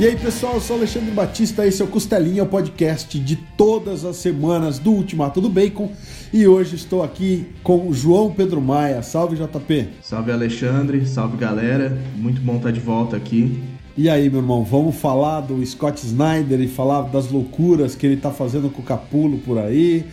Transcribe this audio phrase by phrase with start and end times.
[0.00, 4.02] E aí, pessoal, eu sou Alexandre Batista, esse é o Costelinha, o podcast de todas
[4.02, 5.92] as semanas do Ultimato do Bacon.
[6.32, 9.02] E hoje estou aqui com o João Pedro Maia.
[9.02, 9.88] Salve, JP.
[10.00, 11.06] Salve, Alexandre.
[11.06, 11.98] Salve, galera.
[12.16, 13.62] Muito bom estar de volta aqui.
[13.94, 18.16] E aí, meu irmão, vamos falar do Scott Snyder e falar das loucuras que ele
[18.16, 20.06] tá fazendo com o Capulo por aí.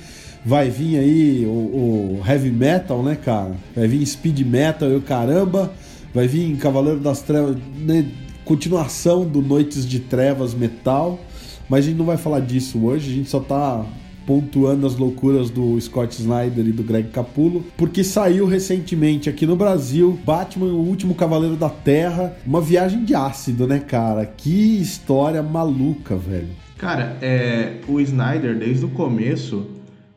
[0.46, 3.56] Vai vir aí o, o heavy metal, né, cara?
[3.74, 5.72] Vai vir speed metal e o caramba.
[6.14, 8.06] Vai vir Cavaleiro das Trevas, né?
[8.48, 11.20] Continuação do Noites de Trevas Metal,
[11.68, 13.86] mas a gente não vai falar disso hoje, a gente só tá
[14.26, 19.58] pontuando as loucuras do Scott Snyder e do Greg Capullo, porque saiu recentemente aqui no
[19.58, 24.26] Brasil Batman, o último Cavaleiro da Terra, uma viagem de ácido, né, cara?
[24.26, 26.50] Que história maluca, velho.
[26.78, 29.68] Cara, é, o Snyder, desde o começo,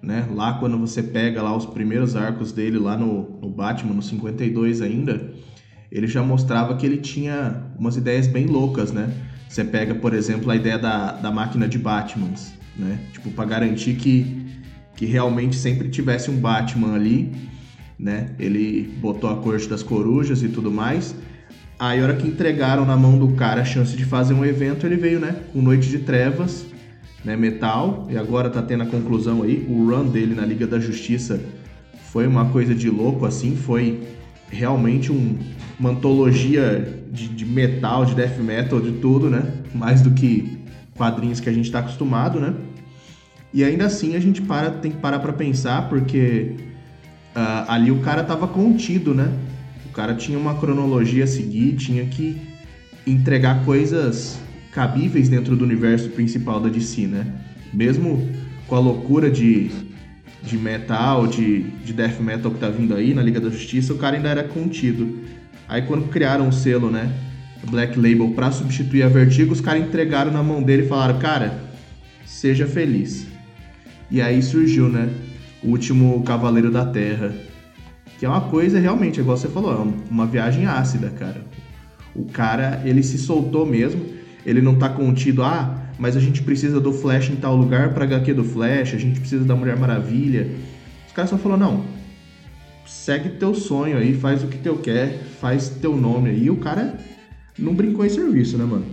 [0.01, 4.03] né, lá quando você pega lá os primeiros arcos dele lá no, no Batman, no
[4.03, 5.33] 52 ainda,
[5.91, 9.11] ele já mostrava que ele tinha umas ideias bem loucas, né?
[9.49, 12.99] Você pega, por exemplo, a ideia da, da máquina de Batmans, né?
[13.13, 14.47] Tipo, para garantir que,
[14.95, 17.33] que realmente sempre tivesse um Batman ali,
[17.99, 18.31] né?
[18.39, 21.15] Ele botou a corte das corujas e tudo mais.
[21.77, 24.87] Aí, a hora que entregaram na mão do cara a chance de fazer um evento,
[24.87, 25.35] ele veio, né?
[25.53, 26.67] Com Noite de Trevas,
[27.25, 27.35] né?
[27.35, 29.67] Metal, e agora tá tendo a conclusão aí.
[29.69, 31.41] O run dele na Liga da Justiça
[32.13, 34.01] foi uma coisa de louco, assim, foi
[34.51, 35.39] realmente um,
[35.79, 39.43] uma antologia de, de, metal, de death metal, de tudo, né?
[39.75, 40.59] Mais do que
[40.97, 42.55] quadrinhos que a gente está acostumado, né?
[43.53, 46.57] E ainda assim a gente para, tem que parar para pensar, porque
[47.35, 49.33] uh, ali o cara tava contido, né?
[49.87, 52.37] O cara tinha uma cronologia a seguir, tinha que
[53.07, 54.39] entregar coisas
[54.73, 57.27] cabíveis dentro do universo principal da DC, né?
[57.73, 58.29] Mesmo
[58.69, 59.71] com a loucura de
[60.43, 63.99] de metal, de, de death metal que tá vindo aí na Liga da Justiça, o
[63.99, 65.21] cara ainda era contido.
[65.69, 67.13] Aí quando criaram o selo, né,
[67.69, 71.61] Black Label para substituir a Vertigo, os caras entregaram na mão dele e falaram, cara,
[72.25, 73.27] seja feliz.
[74.11, 75.09] E aí surgiu, né,
[75.63, 77.33] o último Cavaleiro da Terra,
[78.19, 81.43] que é uma coisa realmente, igual você falou, é uma viagem ácida, cara.
[82.15, 84.05] O cara, ele se soltou mesmo,
[84.45, 88.05] ele não tá contido, ah, mas a gente precisa do Flash em tal lugar para
[88.05, 90.51] HQ do Flash, a gente precisa da Mulher Maravilha.
[91.07, 91.85] Os caras só falaram, não,
[92.87, 96.45] segue teu sonho aí, faz o que teu quer, faz teu nome aí.
[96.45, 96.99] E o cara
[97.59, 98.87] não brincou em serviço, né, mano?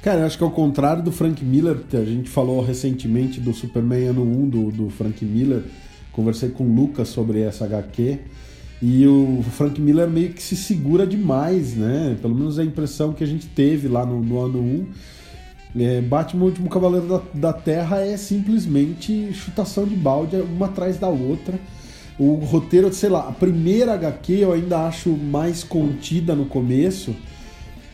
[0.00, 4.06] Cara, eu acho que ao contrário do Frank Miller, a gente falou recentemente do Superman
[4.06, 5.64] ano 1 do, do Frank Miller,
[6.12, 8.20] conversei com o Lucas sobre essa HQ,
[8.80, 12.16] e o Frank Miller meio que se segura demais, né?
[12.22, 14.86] Pelo menos a impressão que a gente teve lá no, no ano 1
[15.78, 20.98] é, Batman, o último Cavaleiro da, da, Terra é simplesmente chutação de balde, uma atrás
[20.98, 21.58] da outra.
[22.18, 27.14] O roteiro, sei lá, a primeira HQ eu ainda acho mais contida no começo.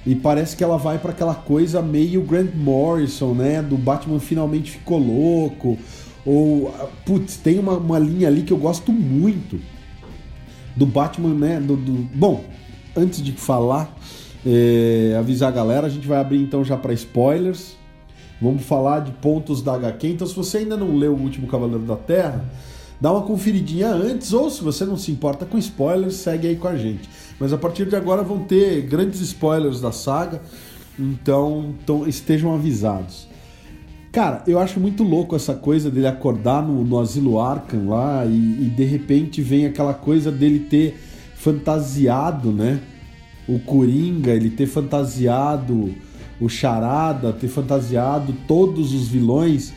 [0.06, 3.62] E parece que ela vai para aquela coisa meio Grant Morrison, né?
[3.62, 5.78] Do Batman finalmente ficou louco.
[6.24, 6.72] Ou,
[7.04, 9.60] putz, tem uma, uma linha ali que eu gosto muito.
[10.76, 11.60] Do Batman, né?
[11.60, 11.92] Do, do...
[12.14, 12.44] Bom,
[12.96, 13.96] antes de falar,
[14.46, 17.76] é, avisar a galera, a gente vai abrir então já para spoilers.
[18.40, 20.08] Vamos falar de pontos da HQ.
[20.08, 22.44] Então, se você ainda não leu o último Cavaleiro da Terra,
[23.00, 26.66] dá uma conferidinha antes, ou se você não se importa com spoilers, segue aí com
[26.66, 27.08] a gente.
[27.38, 30.42] Mas a partir de agora vão ter grandes spoilers da saga,
[30.98, 33.28] então, então estejam avisados.
[34.10, 38.66] Cara, eu acho muito louco essa coisa dele acordar no, no asilo Arkham lá e,
[38.66, 41.00] e de repente vem aquela coisa dele ter
[41.34, 42.80] fantasiado, né?
[43.48, 45.94] O Coringa, ele ter fantasiado
[46.40, 49.72] o Charada, ter fantasiado todos os vilões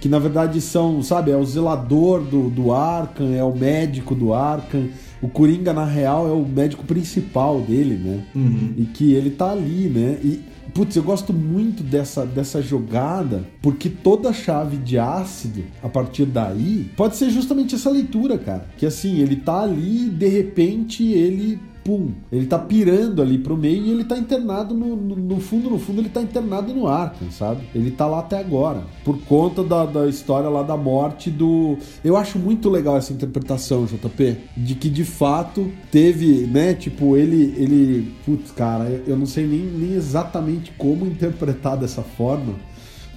[0.00, 4.32] que na verdade são, sabe, é o zelador do, do Arkham, é o médico do
[4.32, 4.88] Arkham.
[5.20, 8.24] O Coringa, na real, é o médico principal dele, né?
[8.34, 8.74] Uhum.
[8.76, 10.16] E que ele tá ali, né?
[10.22, 10.40] E,
[10.72, 16.88] putz, eu gosto muito dessa, dessa jogada, porque toda chave de ácido, a partir daí,
[16.96, 18.68] pode ser justamente essa leitura, cara.
[18.78, 23.56] Que assim, ele tá ali e de repente ele pum, ele tá pirando ali pro
[23.56, 26.86] meio e ele tá internado no, no, no, fundo, no fundo ele tá internado no
[26.86, 27.62] Arkham, sabe?
[27.74, 31.78] Ele tá lá até agora, por conta da, da história lá da morte do...
[32.04, 37.54] Eu acho muito legal essa interpretação, JP, de que de fato teve, né, tipo, ele,
[37.56, 42.54] ele, putz, cara, eu não sei nem, nem exatamente como interpretar dessa forma,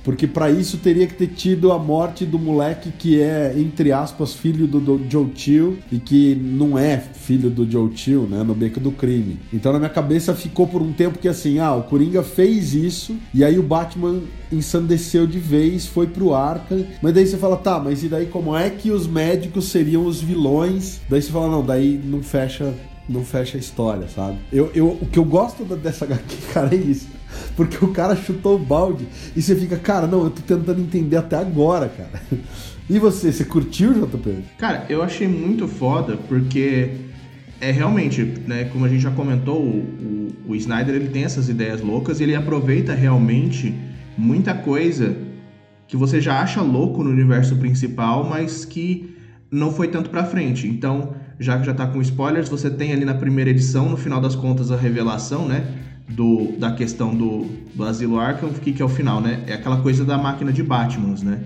[0.03, 4.33] porque para isso teria que ter tido a morte do moleque que é, entre aspas,
[4.33, 8.43] filho do, do Joe Chill e que não é filho do Joe Chill, né?
[8.43, 9.39] No beco do crime.
[9.53, 13.15] Então na minha cabeça ficou por um tempo que assim, ah, o Coringa fez isso
[13.33, 14.21] e aí o Batman
[14.51, 16.85] ensandeceu de vez, foi pro Arkham.
[17.01, 20.21] Mas daí você fala, tá, mas e daí como é que os médicos seriam os
[20.21, 20.99] vilões?
[21.09, 22.73] Daí você fala, não, daí não fecha
[23.09, 24.37] não fecha a história, sabe?
[24.53, 27.07] Eu, eu, o que eu gosto dessa HQ, cara, é isso
[27.61, 31.17] Porque o cara chutou o balde e você fica, cara, não, eu tô tentando entender
[31.17, 32.21] até agora, cara.
[32.89, 34.39] E você, você curtiu, JP?
[34.57, 36.89] Cara, eu achei muito foda porque
[37.61, 39.79] é realmente, né, como a gente já comentou, o,
[40.47, 43.73] o, o Snyder ele tem essas ideias loucas e ele aproveita realmente
[44.17, 45.15] muita coisa
[45.87, 49.15] que você já acha louco no universo principal, mas que
[49.51, 50.67] não foi tanto pra frente.
[50.67, 54.19] Então, já que já tá com spoilers, você tem ali na primeira edição, no final
[54.19, 55.65] das contas, a revelação, né?
[56.15, 59.43] Do, da questão do, do Asilo Arkham, que, que é o final, né?
[59.47, 61.39] É aquela coisa da máquina de Batmans, né?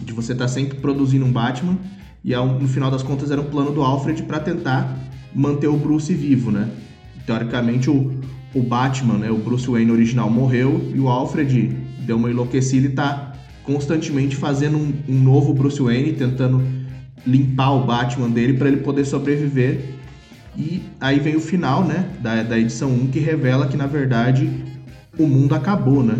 [0.00, 1.76] De você estar tá sempre produzindo um Batman,
[2.24, 4.96] e no final das contas era um plano do Alfred para tentar
[5.34, 6.68] manter o Bruce vivo, né?
[7.26, 8.12] Teoricamente, o,
[8.54, 9.30] o Batman, né?
[9.30, 11.68] O Bruce Wayne original morreu, e o Alfred
[12.06, 13.32] deu uma enlouquecida e tá
[13.64, 16.62] constantemente fazendo um, um novo Bruce Wayne, tentando
[17.26, 19.95] limpar o Batman dele para ele poder sobreviver.
[20.56, 24.50] E aí vem o final, né, da, da edição 1 que revela que na verdade
[25.18, 26.16] o mundo acabou, né?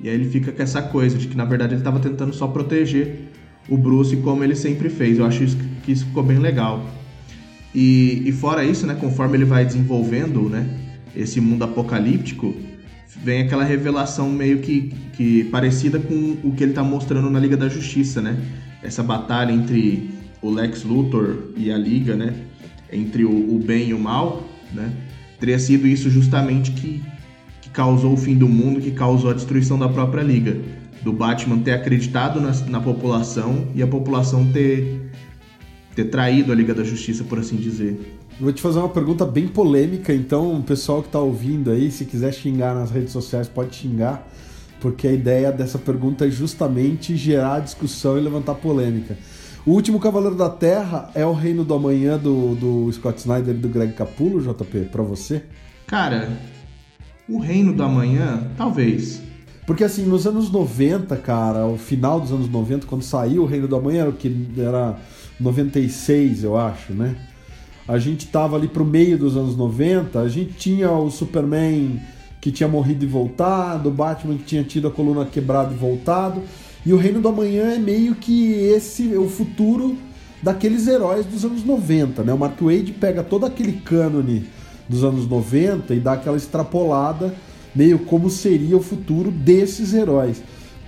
[0.00, 2.46] E aí ele fica com essa coisa de que na verdade ele estava tentando só
[2.46, 3.30] proteger
[3.68, 5.18] o Bruce como ele sempre fez.
[5.18, 6.84] Eu acho isso, que isso ficou bem legal.
[7.74, 10.66] E, e fora isso, né, conforme ele vai desenvolvendo, né,
[11.16, 12.54] esse mundo apocalíptico,
[13.22, 17.56] vem aquela revelação meio que, que parecida com o que ele está mostrando na Liga
[17.56, 18.36] da Justiça, né?
[18.82, 20.10] essa batalha entre
[20.42, 22.34] o Lex Luthor e a Liga, né?
[22.92, 24.42] Entre o, o bem e o mal,
[24.72, 24.92] né?
[25.40, 27.02] Teria sido isso justamente que,
[27.60, 30.56] que causou o fim do mundo, que causou a destruição da própria Liga.
[31.02, 35.10] Do Batman ter acreditado na, na população e a população ter,
[35.96, 38.18] ter traído a Liga da Justiça, por assim dizer.
[38.38, 42.04] Vou te fazer uma pergunta bem polêmica, então o pessoal que está ouvindo aí, se
[42.04, 44.28] quiser xingar nas redes sociais, pode xingar
[44.82, 49.16] porque a ideia dessa pergunta é justamente gerar discussão e levantar polêmica.
[49.64, 53.58] O último Cavaleiro da Terra é o Reino do Amanhã do, do Scott Snyder e
[53.58, 55.44] do Greg Capullo, JP, para você?
[55.86, 56.36] Cara,
[57.28, 59.22] o Reino do Amanhã, talvez.
[59.64, 63.68] Porque assim, nos anos 90, cara, o final dos anos 90, quando saiu o Reino
[63.68, 64.98] do Amanhã, o que era
[65.38, 67.14] 96, eu acho, né?
[67.86, 72.00] A gente tava ali pro meio dos anos 90, a gente tinha o Superman
[72.40, 76.42] que tinha morrido e voltado, o Batman que tinha tido a coluna quebrada e voltado.
[76.84, 79.96] E o Reino do Amanhã é meio que esse o futuro
[80.42, 82.32] daqueles heróis dos anos 90, né?
[82.32, 84.46] O Mark Wade pega todo aquele cânone
[84.88, 87.32] dos anos 90 e dá aquela extrapolada,
[87.72, 90.42] meio como seria o futuro desses heróis.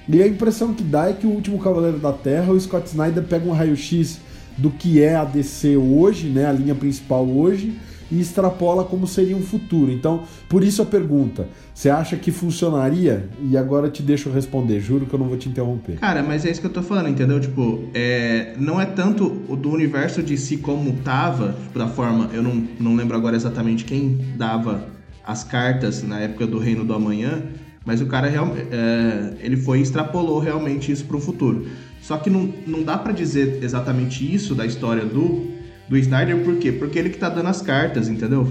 [0.08, 3.22] E a impressão que dá é que o último Cavaleiro da Terra, o Scott Snyder
[3.22, 4.18] pega um raio-x
[4.58, 7.78] do que é a DC hoje, né, a linha principal hoje,
[8.14, 9.90] e extrapola como seria um futuro.
[9.90, 13.28] Então, por isso a pergunta: você acha que funcionaria?
[13.42, 15.96] E agora te deixo responder, juro que eu não vou te interromper.
[15.96, 17.40] Cara, mas é isso que eu tô falando, entendeu?
[17.40, 22.30] Tipo, é, não é tanto o do universo de si como tava, tipo, da forma.
[22.32, 24.86] Eu não, não lembro agora exatamente quem dava
[25.26, 27.42] as cartas na época do Reino do Amanhã,
[27.84, 28.28] mas o cara.
[28.70, 31.66] É, ele foi extrapolou realmente isso pro futuro.
[32.00, 35.53] Só que não, não dá para dizer exatamente isso da história do
[35.88, 36.72] do Snyder, por quê?
[36.72, 38.48] Porque ele que tá dando as cartas, entendeu?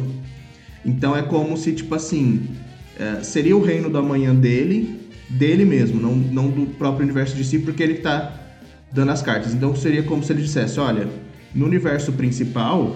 [0.86, 2.48] Então é como se, tipo assim,
[3.00, 5.00] é, seria o reino do amanhã dele,
[5.30, 8.40] dele mesmo, não, não do próprio universo de si, porque ele que tá
[8.92, 9.54] dando as cartas.
[9.54, 11.08] Então seria como se ele dissesse, olha,
[11.54, 12.96] no universo principal,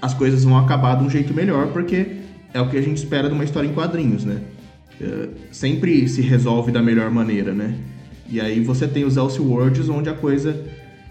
[0.00, 2.06] as coisas vão acabar de um jeito melhor, porque
[2.52, 4.40] é o que a gente espera de uma história em quadrinhos, né?
[5.00, 7.74] É, sempre se resolve da melhor maneira, né?
[8.28, 10.64] E aí você tem os Elseworlds, onde a coisa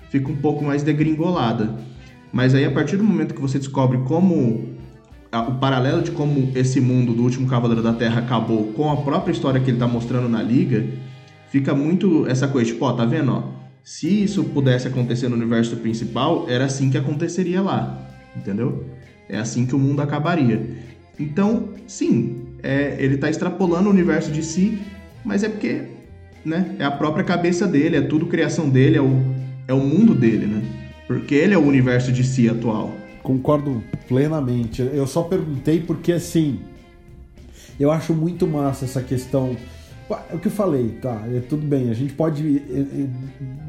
[0.09, 1.75] fica um pouco mais degringolada.
[2.33, 4.73] Mas aí, a partir do momento que você descobre como
[5.31, 9.31] o paralelo de como esse mundo do último Cavaleiro da Terra acabou com a própria
[9.31, 10.83] história que ele está mostrando na liga,
[11.49, 13.43] fica muito essa coisa, tipo, ó, tá vendo, ó?
[13.83, 18.83] Se isso pudesse acontecer no universo principal, era assim que aconteceria lá, entendeu?
[19.29, 20.59] É assim que o mundo acabaria.
[21.19, 24.79] Então, sim, é, ele está extrapolando o universo de si,
[25.23, 25.83] mas é porque,
[26.43, 29.21] né, é a própria cabeça dele, é tudo criação dele, é o,
[29.67, 30.62] é o mundo dele, né?
[31.07, 32.91] Porque ele é o universo de si atual.
[33.21, 34.81] Concordo plenamente.
[34.81, 36.59] Eu só perguntei porque, assim,
[37.79, 39.55] eu acho muito massa essa questão.
[40.29, 41.23] É o que eu falei, tá?
[41.33, 41.89] É tudo bem.
[41.89, 43.07] A gente pode é, é,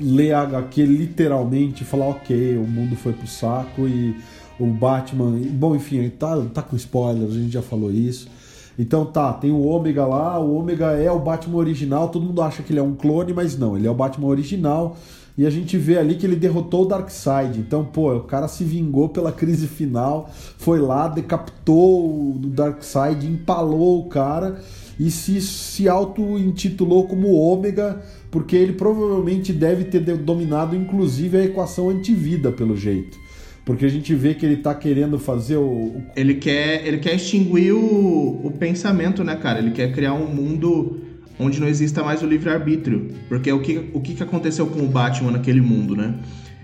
[0.01, 4.17] ler a HQ literalmente e falar, ok, o mundo foi pro saco e
[4.59, 5.39] o Batman.
[5.53, 8.29] Bom, enfim, tá, tá com spoilers, a gente já falou isso.
[8.79, 12.63] Então tá, tem o Ômega lá, o Ômega é o Batman original, todo mundo acha
[12.63, 14.97] que ele é um clone, mas não, ele é o Batman original
[15.37, 17.59] e a gente vê ali que ele derrotou o Darkseid.
[17.59, 24.01] Então, pô, o cara se vingou pela crise final, foi lá, decapitou o Darkseid, empalou
[24.01, 24.61] o cara
[24.99, 28.01] e se, se auto-intitulou como Ômega,
[28.31, 33.24] porque ele provavelmente deve ter dominado inclusive a equação antivida, pelo jeito.
[33.65, 36.03] Porque a gente vê que ele tá querendo fazer o.
[36.15, 39.59] Ele quer, ele quer extinguir o, o pensamento, né, cara?
[39.59, 41.01] Ele quer criar um mundo
[41.39, 43.09] onde não exista mais o livre-arbítrio.
[43.27, 46.15] Porque o que, o que aconteceu com o Batman naquele mundo, né?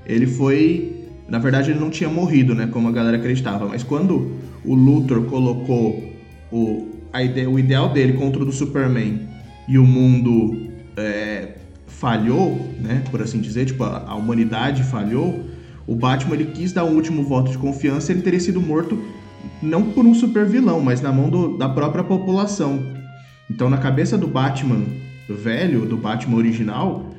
[0.05, 1.07] Ele foi.
[1.27, 2.69] Na verdade, ele não tinha morrido, né?
[2.71, 3.67] Como a galera acreditava.
[3.67, 6.05] Mas quando o Luthor colocou
[6.53, 9.21] o, a ideia, o ideal dele contra o do Superman
[9.67, 11.55] e o mundo é,
[11.87, 13.03] falhou, né?
[13.11, 15.49] Por assim dizer, tipo, a, a humanidade falhou
[15.91, 18.97] o Batman ele quis dar um último voto de confiança, ele teria sido morto
[19.61, 22.81] não por um super vilão, mas na mão do, da própria população.
[23.51, 24.85] Então, na cabeça do Batman
[25.29, 27.11] velho, do Batman original,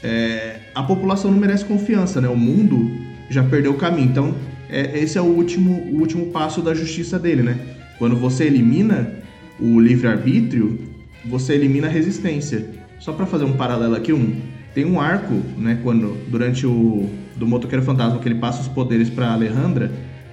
[0.00, 2.28] é, a população não merece confiança, né?
[2.28, 2.88] O mundo
[3.28, 4.08] já perdeu o caminho.
[4.08, 4.32] Então,
[4.70, 7.58] é, esse é o último, o último passo da justiça dele, né?
[7.98, 9.12] Quando você elimina
[9.58, 10.78] o livre-arbítrio,
[11.24, 12.64] você elimina a resistência.
[13.00, 14.40] Só para fazer um paralelo aqui, um,
[14.72, 15.80] tem um arco, né?
[15.82, 19.90] Quando durante o do motoqueiro fantasma que ele passa os poderes para Alejandra,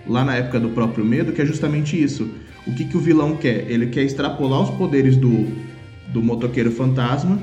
[0.08, 2.30] lá na época do próprio medo, que é justamente isso.
[2.66, 3.70] O que, que o vilão quer?
[3.70, 5.48] Ele quer extrapolar os poderes do,
[6.12, 7.40] do motoqueiro fantasma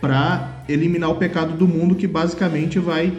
[0.00, 3.12] para eliminar o pecado do mundo, que basicamente vai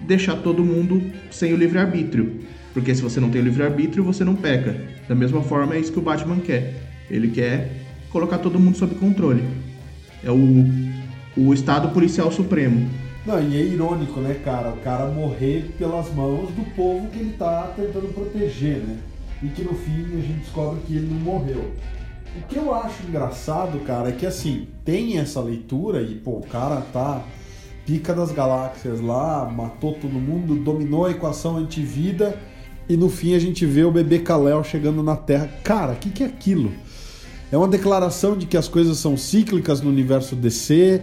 [0.00, 2.40] deixar todo mundo sem o livre-arbítrio.
[2.72, 4.76] Porque se você não tem o livre-arbítrio, você não peca.
[5.08, 6.74] Da mesma forma, é isso que o Batman quer.
[7.10, 7.72] Ele quer
[8.10, 9.42] colocar todo mundo sob controle.
[10.22, 10.66] É o,
[11.36, 12.88] o Estado Policial Supremo.
[13.26, 14.70] Não, e é irônico, né, cara?
[14.70, 18.98] O cara morrer pelas mãos do povo que ele tá tentando proteger, né?
[19.42, 21.72] E que no fim a gente descobre que ele não morreu.
[22.36, 26.46] O que eu acho engraçado, cara, é que assim, tem essa leitura e, pô, o
[26.46, 27.22] cara tá
[27.84, 32.38] pica das galáxias lá, matou todo mundo, dominou a equação antivida
[32.88, 35.48] e no fim a gente vê o bebê Kalel chegando na Terra.
[35.62, 36.72] Cara, o que, que é aquilo?
[37.52, 41.00] É uma declaração de que as coisas são cíclicas no universo DC.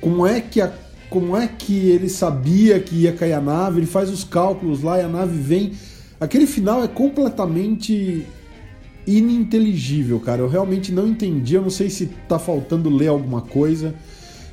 [0.00, 0.72] Como é que a
[1.14, 4.98] como é que ele sabia que ia cair a nave, ele faz os cálculos lá
[4.98, 5.70] e a nave vem.
[6.18, 8.26] Aquele final é completamente
[9.06, 10.40] ininteligível, cara.
[10.40, 11.54] Eu realmente não entendi.
[11.54, 13.94] Eu não sei se tá faltando ler alguma coisa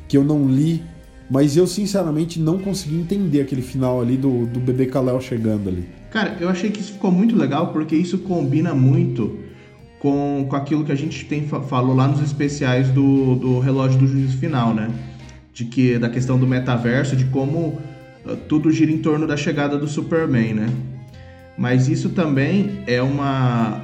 [0.08, 0.84] que eu não li,
[1.32, 5.90] mas eu sinceramente não consegui entender aquele final ali do, do bebê Kalel chegando ali.
[6.12, 9.40] Cara, eu achei que isso ficou muito legal porque isso combina muito
[9.98, 14.06] com, com aquilo que a gente tem falou lá nos especiais do, do relógio do
[14.06, 14.92] juízo final, né?
[15.54, 17.80] De que da questão do metaverso, de como
[18.26, 20.70] uh, tudo gira em torno da chegada do Superman, né?
[21.58, 23.84] Mas isso também é uma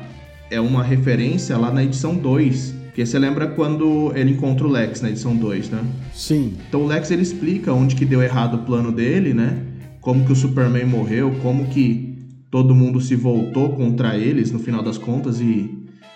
[0.50, 5.02] é uma referência lá na edição 2, porque você lembra quando ele encontra o Lex
[5.02, 5.84] na edição 2, né?
[6.14, 6.54] Sim.
[6.68, 9.62] Então o Lex ele explica onde que deu errado o plano dele, né?
[10.00, 12.18] Como que o Superman morreu, como que
[12.50, 15.70] todo mundo se voltou contra eles no final das contas e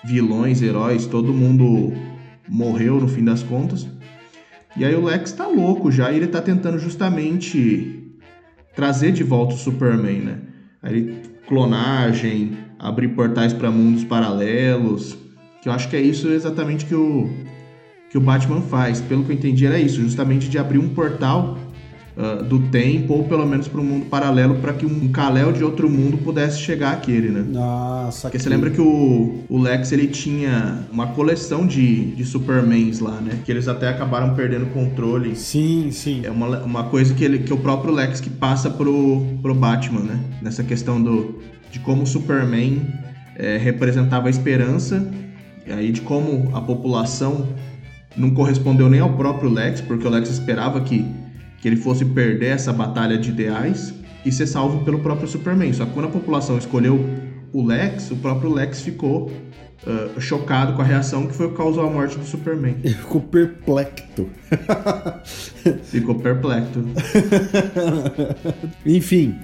[0.03, 1.93] vilões, heróis, todo mundo
[2.47, 3.87] morreu no fim das contas.
[4.75, 8.17] E aí o Lex tá louco já e ele tá tentando justamente
[8.75, 10.37] trazer de volta o Superman, né?
[10.81, 15.17] Aí clonagem, abrir portais para mundos paralelos,
[15.61, 17.29] que eu acho que é isso exatamente que o
[18.09, 18.99] que o Batman faz.
[19.01, 21.57] Pelo que eu entendi era isso, justamente de abrir um portal
[22.17, 25.63] uh, do tempo, ou pelo menos para um mundo paralelo, para que um Kal-El de
[25.63, 27.45] outro mundo pudesse chegar àquele, né?
[27.47, 28.43] Nossa, Porque que...
[28.43, 33.39] você lembra que o, o Lex ele tinha uma coleção de, de Supermans lá, né?
[33.45, 35.35] Que eles até acabaram perdendo controle.
[35.35, 36.21] Sim, sim.
[36.23, 40.01] É uma, uma coisa que, ele, que o próprio Lex que passa pro, pro Batman,
[40.01, 40.19] né?
[40.41, 41.39] Nessa questão do,
[41.71, 42.81] de como o Superman
[43.35, 45.09] é, representava a esperança,
[45.65, 47.47] e aí de como a população
[48.15, 51.05] não correspondeu nem ao próprio Lex, porque o Lex esperava que
[51.61, 53.93] que ele fosse perder essa batalha de ideais
[54.25, 55.71] e ser salvo pelo próprio Superman.
[55.73, 57.07] Só que quando a população escolheu
[57.53, 59.31] o Lex, o próprio Lex ficou
[59.85, 62.77] uh, chocado com a reação que foi o que causou a morte do Superman.
[62.83, 64.27] Ele ficou perplexo.
[65.83, 66.83] ficou perplexo.
[68.85, 69.35] Enfim,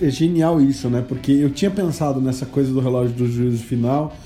[0.00, 1.04] é genial isso, né?
[1.06, 4.16] Porque eu tinha pensado nessa coisa do relógio do juízo final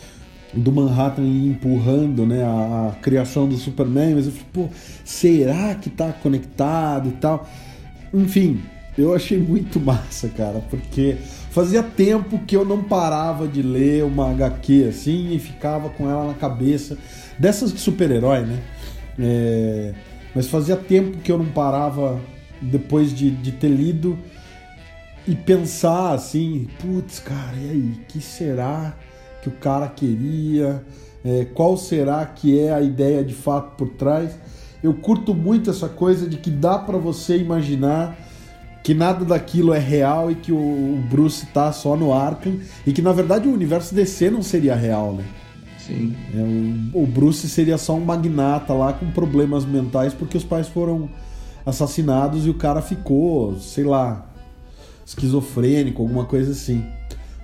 [0.53, 4.69] do Manhattan empurrando né, a, a, criação do Superman, mas eu falei, pô,
[5.05, 7.49] será que tá conectado e tal?
[8.13, 8.63] Enfim,
[8.97, 11.17] eu achei muito massa, cara, porque
[11.51, 16.27] fazia tempo que eu não parava de ler uma HQ assim e ficava com ela
[16.27, 16.97] na cabeça,
[17.39, 18.59] dessas de super-herói, né?
[19.19, 19.95] É,
[20.35, 22.21] mas fazia tempo que eu não parava
[22.61, 24.19] depois de, de ter lido
[25.27, 28.97] e pensar assim, putz, cara, e aí, que será?
[29.43, 30.85] Que o cara queria,
[31.25, 34.39] é, qual será que é a ideia de fato por trás.
[34.83, 38.17] Eu curto muito essa coisa de que dá para você imaginar
[38.83, 43.03] que nada daquilo é real e que o Bruce tá só no Arkham e que
[43.03, 45.25] na verdade o universo DC não seria real, né?
[45.79, 46.15] Sim.
[46.35, 50.69] É, o, o Bruce seria só um magnata lá com problemas mentais porque os pais
[50.69, 51.11] foram
[51.67, 54.27] assassinados e o cara ficou, sei lá,
[55.05, 56.85] esquizofrênico, alguma coisa assim.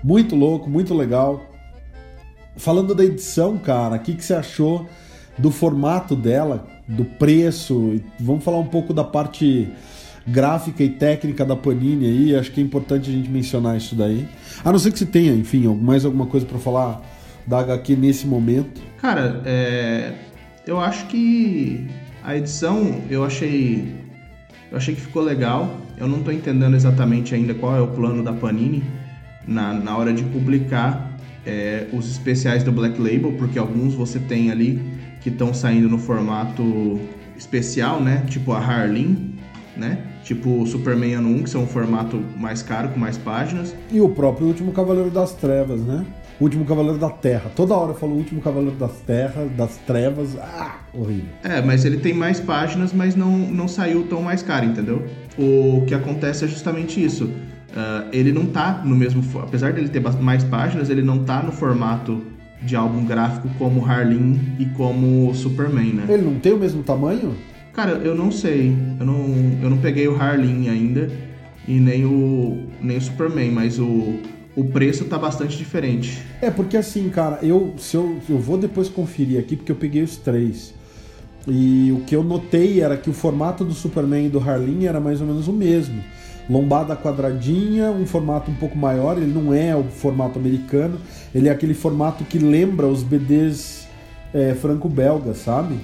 [0.02, 1.42] Muito louco, muito legal.
[2.56, 4.88] Falando da edição, cara, o que, que você achou
[5.36, 8.00] do formato dela, do preço?
[8.18, 9.68] Vamos falar um pouco da parte
[10.26, 12.36] gráfica e técnica da Panini aí.
[12.36, 14.28] Acho que é importante a gente mencionar isso daí.
[14.64, 17.02] A não ser que você tenha, enfim, mais alguma coisa para falar
[17.46, 18.80] da HQ nesse momento.
[19.00, 20.12] Cara, é...
[20.66, 21.86] eu acho que
[22.22, 24.02] a edição eu achei
[24.70, 25.76] eu achei que ficou legal.
[25.98, 28.82] Eu não estou entendendo exatamente ainda qual é o plano da Panini
[29.46, 31.13] na, na hora de publicar
[31.46, 34.82] é, os especiais do Black Label, porque alguns você tem ali
[35.20, 37.00] que estão saindo no formato
[37.36, 38.24] especial, né?
[38.28, 39.34] Tipo a Harleen,
[39.76, 39.98] né?
[40.22, 43.74] Tipo o Superman Ano 1, que são um formato mais caro, com mais páginas.
[43.90, 46.04] E o próprio Último Cavaleiro das Trevas, né?
[46.40, 47.50] Último Cavaleiro da Terra.
[47.54, 50.36] Toda hora eu falo Último Cavaleiro das Terras, das Trevas.
[50.40, 51.26] Ah, horrível.
[51.42, 55.04] É, mas ele tem mais páginas, mas não, não saiu tão mais caro, entendeu?
[55.38, 57.30] O que acontece é justamente isso.
[57.74, 59.22] Uh, ele não tá no mesmo.
[59.40, 62.22] Apesar dele ter mais páginas, ele não tá no formato
[62.62, 66.04] de álbum gráfico como Harleen e como Superman, né?
[66.08, 67.34] Ele não tem o mesmo tamanho?
[67.72, 68.72] Cara, eu não sei.
[68.98, 69.26] Eu não,
[69.60, 71.10] eu não peguei o Harleen ainda
[71.66, 74.20] e nem o, nem o Superman, mas o,
[74.54, 76.22] o preço tá bastante diferente.
[76.40, 80.02] É, porque assim, cara, eu, se eu, eu vou depois conferir aqui, porque eu peguei
[80.02, 80.72] os três.
[81.46, 85.00] E o que eu notei era que o formato do Superman e do Harleen era
[85.00, 86.02] mais ou menos o mesmo.
[86.48, 90.98] Lombada quadradinha, um formato um pouco maior, ele não é o formato americano,
[91.34, 93.88] ele é aquele formato que lembra os BDs
[94.32, 95.78] é, franco-belgas, sabe?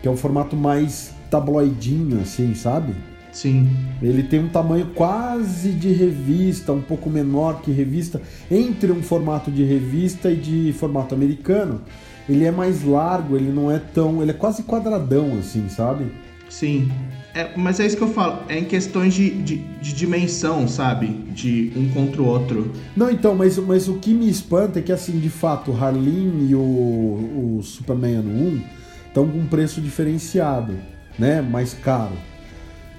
[0.00, 2.94] Que é um formato mais tabloidinho, assim, sabe?
[3.32, 3.68] Sim.
[4.02, 9.50] Ele tem um tamanho quase de revista, um pouco menor que revista, entre um formato
[9.50, 11.80] de revista e de formato americano.
[12.28, 14.22] Ele é mais largo, ele não é tão.
[14.22, 16.12] Ele é quase quadradão, assim, sabe?
[16.48, 16.90] Sim.
[17.34, 21.06] É, mas é isso que eu falo, é em questões de, de, de, dimensão, sabe?
[21.06, 22.70] De um contra o outro.
[22.94, 26.46] Não, então, mas, mas o que me espanta é que, assim, de fato, o Harleen
[26.50, 28.62] e o, o Superman 1
[29.08, 30.74] estão com um preço diferenciado,
[31.18, 31.40] né?
[31.40, 32.12] Mais caro.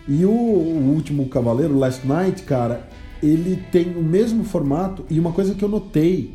[0.08, 2.88] E o, o último Cavaleiro, Last Night, cara,
[3.22, 6.34] ele tem o mesmo formato e uma coisa que eu notei,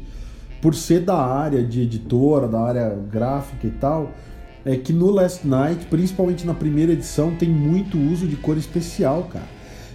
[0.62, 4.12] por ser da área de editora, da área gráfica e tal,
[4.64, 9.24] é que no Last Night, principalmente na primeira edição, tem muito uso de cor especial,
[9.24, 9.46] cara.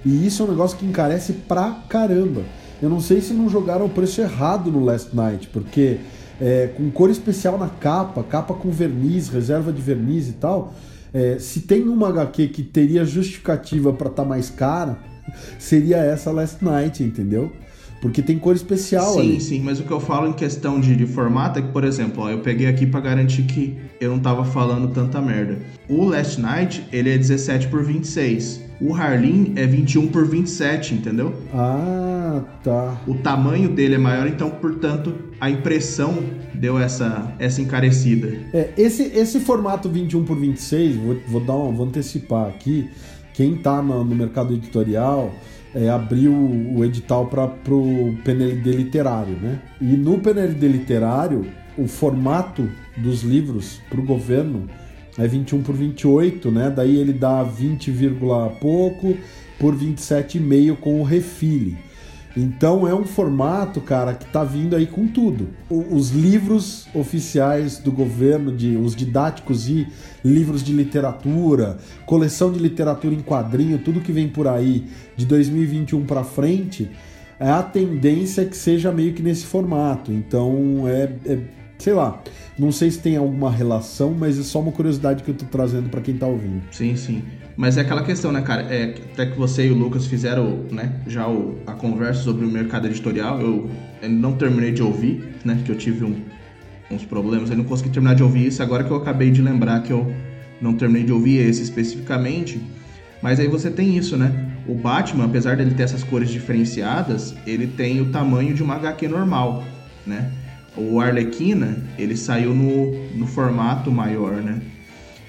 [0.06, 2.42] E isso é um negócio que encarece pra caramba.
[2.82, 6.00] Eu não sei se não jogaram o preço errado no Last Night, porque
[6.42, 10.74] é, com cor especial na capa, capa com verniz, reserva de verniz e tal,
[11.14, 14.98] é, se tem uma HQ que teria justificativa para estar tá mais cara,
[15.58, 17.52] seria essa Last Night, entendeu?
[18.04, 19.40] Porque tem cor especial sim, ali.
[19.40, 22.24] Sim, mas o que eu falo em questão de, de formato é que, por exemplo,
[22.24, 25.58] ó, eu peguei aqui para garantir que eu não tava falando tanta merda.
[25.88, 28.60] O Last Night, ele é 17 por 26.
[28.82, 31.34] O Harleen é 21 por 27, entendeu?
[31.54, 33.02] Ah, tá.
[33.08, 38.38] O tamanho dele é maior, então, portanto, a impressão deu essa, essa encarecida.
[38.54, 42.90] É, esse, esse formato 21 por 26, vou, vou, dar uma, vou antecipar aqui,
[43.34, 45.34] quem tá no, no mercado editorial
[45.76, 49.60] é, abriu o edital para o PNLD literário, né?
[49.82, 51.46] E no PNLD literário,
[51.78, 54.70] o formato dos livros para o governo
[55.18, 56.70] é 21 por 28, né?
[56.70, 57.92] Daí ele dá 20,
[58.60, 59.18] pouco
[59.60, 61.78] por 27,5 com o refile.
[62.36, 65.50] Então é um formato, cara, que tá vindo aí com tudo.
[65.70, 69.88] os livros oficiais do governo, de, os didáticos e
[70.26, 76.06] livros de literatura, coleção de literatura em quadrinho, tudo que vem por aí de 2021
[76.06, 76.90] para frente,
[77.40, 80.12] é a tendência que seja meio que nesse formato.
[80.12, 81.40] Então é, é
[81.84, 82.24] sei lá,
[82.58, 85.90] não sei se tem alguma relação, mas é só uma curiosidade que eu tô trazendo
[85.90, 86.62] para quem tá ouvindo.
[86.72, 87.22] Sim, sim.
[87.58, 88.62] Mas é aquela questão, né, cara?
[88.74, 92.50] É, até que você e o Lucas fizeram, né, já o, a conversa sobre o
[92.50, 93.42] mercado editorial.
[93.42, 93.70] Eu,
[94.02, 95.62] eu não terminei de ouvir, né?
[95.66, 96.16] Que eu tive um,
[96.90, 98.64] uns problemas, eu não consegui terminar de ouvir isso.
[98.64, 100.10] Agora que eu acabei de lembrar que eu
[100.62, 102.62] não terminei de ouvir esse especificamente.
[103.22, 104.32] Mas aí você tem isso, né?
[104.66, 109.10] O Batman, apesar dele ter essas cores diferenciadas, ele tem o tamanho de uma HQ
[109.10, 109.66] normal,
[110.08, 110.32] né?
[110.76, 114.60] O Arlequina, ele saiu no, no formato maior, né?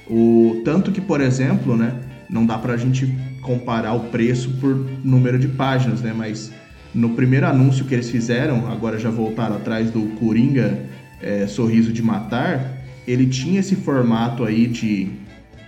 [0.08, 1.94] O tanto que, por exemplo, né,
[2.28, 6.14] não dá pra gente comparar o preço por número de páginas, né?
[6.16, 6.50] Mas
[6.94, 10.78] no primeiro anúncio que eles fizeram, agora já voltaram atrás do Coringa
[11.20, 15.10] é, Sorriso de Matar, ele tinha esse formato aí de,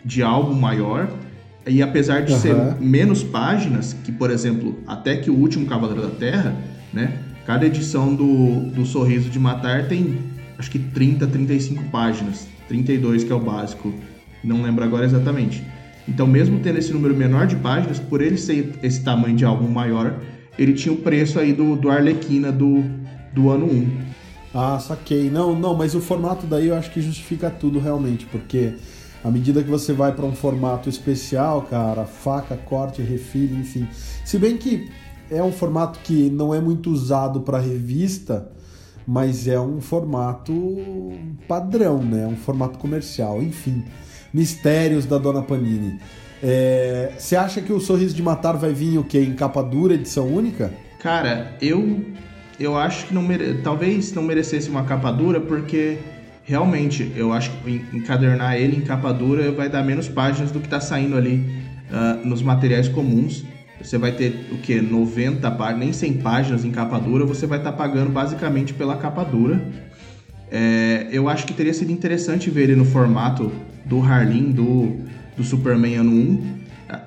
[0.05, 1.09] de álbum maior.
[1.67, 2.39] E apesar de uhum.
[2.39, 6.55] ser menos páginas, que por exemplo, até que o último Cavaleiro da Terra,
[6.93, 7.19] né?
[7.47, 10.19] Cada edição do, do Sorriso de Matar tem
[10.59, 12.49] acho que 30, 35 páginas.
[12.69, 13.95] 32 que é o básico.
[14.43, 15.63] Não lembro agora exatamente.
[16.09, 19.69] Então, mesmo tendo esse número menor de páginas, por ele ser esse tamanho de álbum
[19.69, 20.21] maior,
[20.59, 22.85] ele tinha o preço aí do, do Arlequina do,
[23.33, 23.91] do ano 1.
[24.55, 25.31] Ah, saquei.
[25.31, 28.73] Não, não, mas o formato daí eu acho que justifica tudo realmente, porque
[29.23, 33.87] à medida que você vai para um formato especial, cara, faca, corte, refil, enfim.
[34.25, 34.89] Se bem que
[35.31, 38.51] é um formato que não é muito usado para revista,
[39.07, 40.55] mas é um formato
[41.47, 42.27] padrão, né?
[42.27, 43.85] Um formato comercial, enfim.
[44.33, 45.99] Mistérios da Dona Panini.
[46.43, 47.39] É, você é...
[47.39, 49.21] acha que o Sorriso de Matar vai vir o quê?
[49.21, 50.73] Em capa dura, edição única?
[51.01, 52.05] Cara, eu
[52.59, 53.61] eu acho que não mere...
[53.63, 55.99] talvez não merecesse uma capa dura porque
[56.43, 60.67] realmente eu acho que encadernar ele em capa dura vai dar menos páginas do que
[60.67, 61.45] está saindo ali
[61.91, 63.45] uh, nos materiais comuns.
[63.81, 64.81] Você vai ter o que?
[64.81, 68.97] 90 páginas, nem 100 páginas em capa dura, você vai estar tá pagando basicamente pela
[68.97, 69.61] capa dura.
[70.51, 73.53] É, eu acho que teria sido interessante ver ele no formato
[73.85, 74.97] do Harlin, do,
[75.37, 76.57] do Superman ano 1.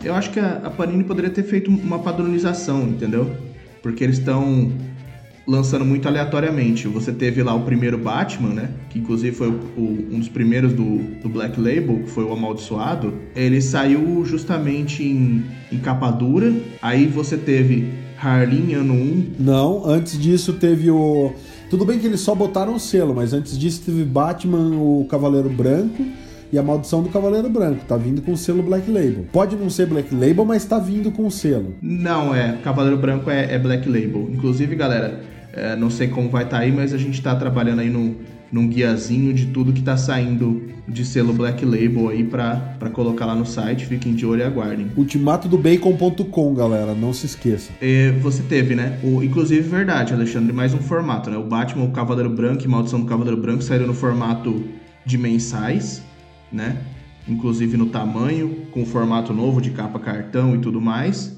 [0.04, 3.36] Eu acho que a, a Panini poderia ter feito uma padronização, entendeu?
[3.82, 4.72] Porque eles estão
[5.50, 6.88] lançando muito aleatoriamente.
[6.88, 8.70] Você teve lá o primeiro Batman, né?
[8.90, 12.32] Que inclusive foi o, o, um dos primeiros do, do, Black Label, que foi o
[12.32, 13.16] Amaldiçoado.
[13.36, 16.54] Ele saiu justamente em, em capa dura.
[16.82, 19.32] Aí você teve Harlin ano 1.
[19.40, 21.34] Não, antes disso teve o.
[21.70, 25.50] Tudo bem que eles só botaram o selo, mas antes disso teve Batman, o Cavaleiro
[25.50, 26.06] Branco
[26.52, 27.86] e a Maldição do Cavaleiro Branco.
[27.88, 29.26] Tá vindo com o selo Black Label.
[29.32, 31.76] Pode não ser Black Label, mas tá vindo com o selo.
[31.82, 32.58] Não, é.
[32.64, 34.30] Cavaleiro Branco é, é Black Label.
[34.32, 35.22] Inclusive, galera,
[35.54, 38.16] é, não sei como vai estar tá aí, mas a gente está trabalhando aí num,
[38.52, 43.36] num guiazinho de tudo que está saindo de selo Black Label aí para colocar lá
[43.36, 43.86] no site.
[43.86, 44.88] Fiquem de olho e aguardem.
[44.96, 47.72] Ultimato do bacon.com, galera, não se esqueça.
[47.82, 49.00] É, você teve, né?
[49.04, 51.38] O, inclusive, verdade, Alexandre, mais um formato, né?
[51.38, 54.64] O Batman, o Cavaleiro Branco e Maldição do Cavaleiro Branco saíram no formato
[55.06, 56.04] de mensais,
[56.52, 56.78] né?
[57.28, 61.38] Inclusive no tamanho, com formato novo de capa cartão e tudo mais.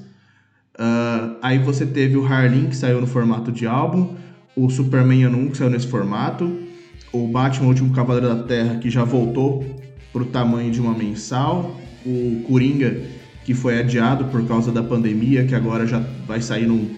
[0.78, 4.14] Uh, aí você teve o Harlin, que saiu no formato de álbum,
[4.56, 6.58] o Superman Ano 1, que saiu nesse formato,
[7.12, 9.64] o Batman, o Último Cavaleiro da Terra, que já voltou
[10.12, 12.96] para o tamanho de uma mensal, o Coringa,
[13.44, 16.88] que foi adiado por causa da pandemia, que agora já vai sair num,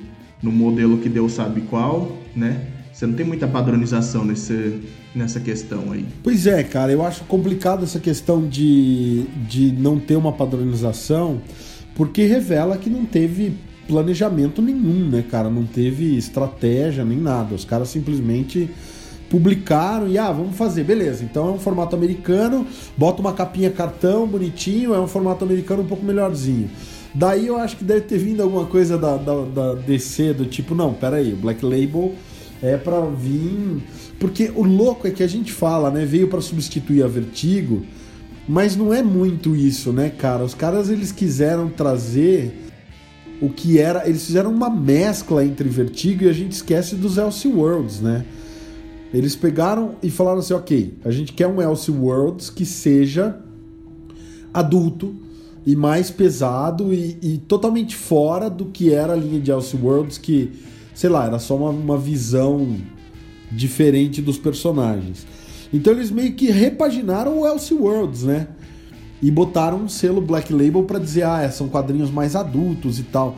[0.42, 2.68] num modelo que Deus sabe qual, né?
[2.92, 4.80] Você não tem muita padronização nesse,
[5.14, 6.06] nessa questão aí.
[6.22, 11.40] Pois é, cara, eu acho complicado essa questão de, de não ter uma padronização,
[11.94, 13.54] porque revela que não teve
[13.86, 15.50] planejamento nenhum, né, cara?
[15.50, 17.54] Não teve estratégia nem nada.
[17.54, 18.70] Os caras simplesmente
[19.30, 21.24] publicaram e ah, vamos fazer, beleza.
[21.24, 25.86] Então é um formato americano, bota uma capinha cartão bonitinho, é um formato americano um
[25.86, 26.70] pouco melhorzinho.
[27.14, 30.74] Daí eu acho que deve ter vindo alguma coisa da, da, da DC do tipo,
[30.74, 32.12] não, peraí, o Black Label
[32.62, 33.82] é pra vir.
[34.18, 36.04] Porque o louco é que a gente fala, né?
[36.04, 37.84] Veio para substituir a Vertigo,
[38.48, 40.44] mas não é muito isso, né, cara?
[40.44, 42.52] Os caras eles quiseram trazer
[43.40, 44.08] o que era.
[44.08, 48.24] Eles fizeram uma mescla entre Vertigo e a gente esquece dos Elseworlds, né?
[49.12, 53.38] Eles pegaram e falaram assim: ok, a gente quer um Elseworlds que seja
[54.52, 55.14] adulto
[55.66, 60.52] e mais pesado e, e, totalmente fora do que era a linha de Elseworlds, que,
[60.94, 62.76] sei lá, era só uma, uma visão
[63.50, 65.26] diferente dos personagens.
[65.74, 68.48] Então eles meio que repaginaram o Elseworlds, né?
[69.24, 73.36] e botaram um selo Black Label para dizer, ah, são quadrinhos mais adultos e tal.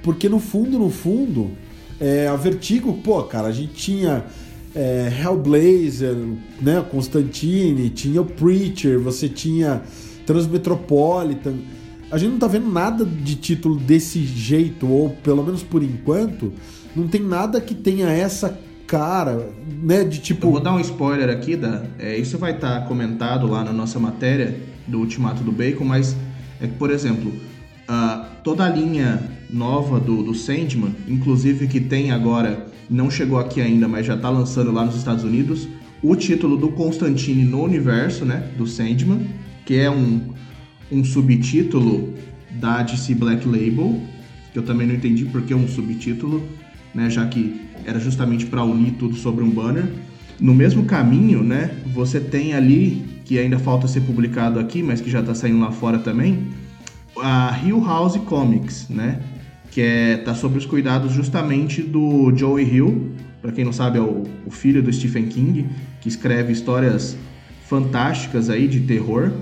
[0.00, 1.50] Porque no fundo, no fundo,
[2.00, 4.24] é, a Vertigo, pô, cara, a gente tinha
[4.76, 6.14] é, Hellblazer,
[6.62, 9.82] né, Constantine, tinha o Preacher, você tinha
[10.24, 11.54] Transmetropolitan.
[12.12, 16.52] A gente não tá vendo nada de título desse jeito, ou pelo menos por enquanto,
[16.94, 18.56] não tem nada que tenha essa
[18.94, 19.50] cara,
[19.82, 20.46] né, de tipo...
[20.46, 23.72] Eu vou dar um spoiler aqui, da, é, isso vai estar tá comentado lá na
[23.72, 26.14] nossa matéria, do Ultimato do Bacon, mas
[26.60, 27.32] é que, por exemplo,
[27.88, 33.60] uh, toda a linha nova do, do Sandman, inclusive que tem agora, não chegou aqui
[33.60, 35.66] ainda, mas já está lançando lá nos Estados Unidos,
[36.00, 39.26] o título do Constantine no universo, né, do Sandman,
[39.66, 40.20] que é um,
[40.92, 42.14] um subtítulo
[42.60, 44.00] da DC Black Label,
[44.52, 46.46] que eu também não entendi porque é um subtítulo,
[46.94, 49.84] né, já que era justamente para unir tudo sobre um banner.
[50.40, 55.10] No mesmo caminho, né, você tem ali que ainda falta ser publicado aqui, mas que
[55.10, 56.48] já está saindo lá fora também,
[57.16, 59.20] a Hill House Comics, né?
[59.70, 64.00] Que é, tá sob os cuidados justamente do Joey Hill, para quem não sabe é
[64.00, 65.66] o, o, filho do Stephen King,
[66.00, 67.16] que escreve histórias
[67.66, 69.32] fantásticas aí de terror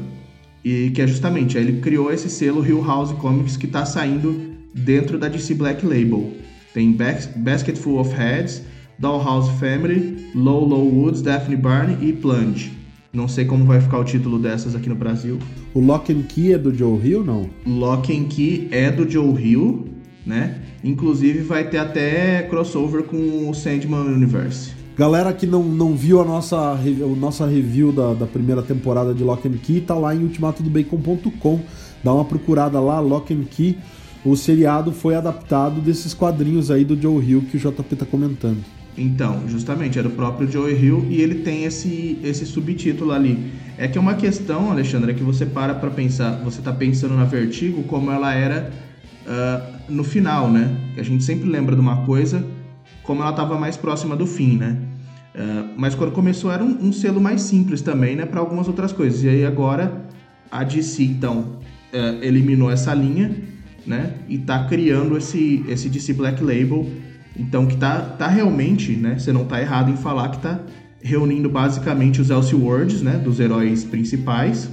[0.65, 5.19] e que é justamente ele criou esse selo Hill House Comics que está saindo dentro
[5.19, 6.33] da DC Black Label.
[6.73, 6.97] Tem
[7.37, 8.63] Basketful of Heads,
[8.99, 12.73] Dollhouse Family, Low Low Woods, Daphne Barney e Plunge.
[13.13, 15.39] Não sei como vai ficar o título dessas aqui no Brasil.
[15.75, 17.51] O Lock and Key é do Joe Hill, não?
[17.67, 19.87] Lock and Key é do Joe Hill,
[20.25, 20.63] né?
[20.83, 24.73] Inclusive vai ter até crossover com o Sandman Universe.
[24.97, 29.23] Galera que não, não viu a nossa, a nossa review da, da primeira temporada de
[29.23, 31.61] Lock and Key, tá lá em ultimatodobacon.com.
[32.03, 33.79] Dá uma procurada lá, Lock and Key.
[34.25, 38.59] O seriado foi adaptado desses quadrinhos aí do Joe Hill que o JP tá comentando.
[38.97, 43.51] Então, justamente, é do próprio Joe Hill e ele tem esse, esse subtítulo ali.
[43.79, 47.15] É que é uma questão, Alexandre, é que você para pra pensar, você tá pensando
[47.15, 48.71] na Vertigo como ela era
[49.27, 50.71] uh, no final, né?
[50.97, 52.47] A gente sempre lembra de uma coisa
[53.03, 54.77] como ela estava mais próxima do fim, né?
[55.35, 58.27] Uh, mas quando começou era um, um, selo mais simples também, né?
[58.27, 59.25] Para algumas outras coisas.
[59.25, 60.05] E aí agora
[60.51, 61.39] a DC, então,
[61.95, 63.35] uh, eliminou essa linha,
[63.87, 64.15] né?
[64.29, 66.87] E tá criando esse, esse DC Black Label
[67.37, 69.19] então que tá, tá realmente, né?
[69.19, 70.61] Você não tá errado em falar que tá
[71.03, 73.17] reunindo basicamente os Elseworlds, né?
[73.17, 74.71] Dos heróis principais,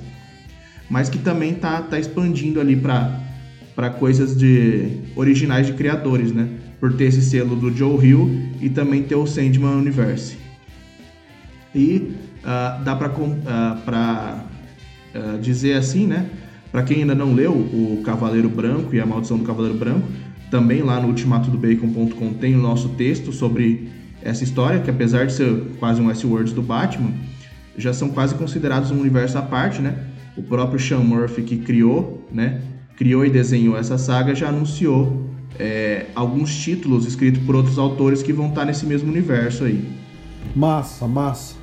[0.89, 6.49] mas que também tá, tá expandindo ali para coisas de originais de criadores, né?
[6.79, 10.37] Por ter esse selo do Joe Hill e também ter o Sandman Universe.
[11.73, 14.45] E uh, dá para uh, pra,
[15.15, 16.29] uh, dizer assim, né?
[16.71, 20.07] Para quem ainda não leu o Cavaleiro Branco e a Maldição do Cavaleiro Branco,
[20.51, 23.89] também lá no ultimatodobacon.com tem o nosso texto sobre
[24.21, 27.11] essa história, que apesar de ser quase um S-Words do Batman,
[27.77, 30.05] já são quase considerados um universo à parte, né?
[30.35, 32.61] O próprio Sean Murphy que criou, né?
[32.97, 38.33] Criou e desenhou essa saga já anunciou é, alguns títulos escritos por outros autores que
[38.33, 39.87] vão estar nesse mesmo universo aí.
[40.55, 41.55] Massa, massa.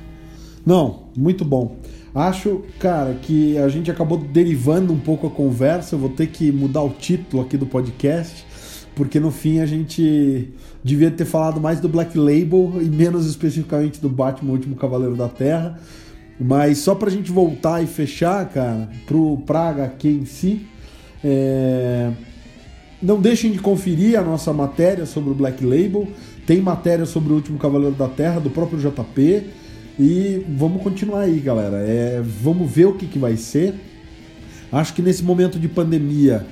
[0.65, 1.79] Não, muito bom.
[2.15, 5.95] Acho, cara, que a gente acabou derivando um pouco a conversa.
[5.95, 8.47] Eu vou ter que mudar o título aqui do podcast
[8.97, 10.49] porque no fim a gente
[10.83, 15.15] devia ter falado mais do Black Label e menos especificamente do Batman, o último Cavaleiro
[15.15, 15.79] da Terra.
[16.39, 20.65] Mas só pra gente voltar e fechar, cara, pro Praga HQ em si,
[21.23, 22.11] é...
[23.01, 26.07] não deixem de conferir a nossa matéria sobre o Black Label.
[26.47, 29.43] Tem matéria sobre o último Cavaleiro da Terra, do próprio JP.
[29.99, 31.77] E vamos continuar aí, galera.
[31.77, 32.21] É...
[32.21, 33.73] Vamos ver o que, que vai ser.
[34.71, 36.45] Acho que nesse momento de pandemia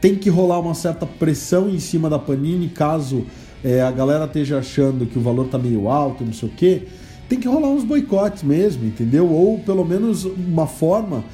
[0.00, 3.24] tem que rolar uma certa pressão em cima da Panini, caso
[3.64, 6.82] é, a galera esteja achando que o valor tá meio alto, não sei o quê.
[7.26, 9.30] Tem que rolar uns boicotes mesmo, entendeu?
[9.30, 11.24] Ou pelo menos uma forma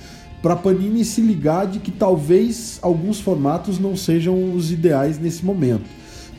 [0.41, 5.85] para Panini se ligar de que talvez alguns formatos não sejam os ideais nesse momento.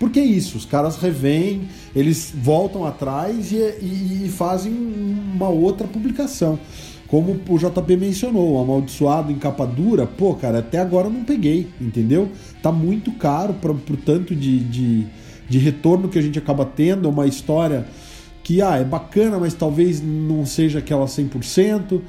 [0.02, 6.58] Porque isso, os caras revêm, eles voltam atrás e, e, e fazem uma outra publicação.
[7.08, 12.30] Como o JP mencionou, amaldiçoado em capa dura, pô, cara, até agora não peguei, entendeu?
[12.64, 15.06] Tá muito caro para pro tanto de, de,
[15.48, 17.86] de retorno que a gente acaba tendo, uma história
[18.44, 22.02] que ah, é bacana, mas talvez não seja aquela 100%.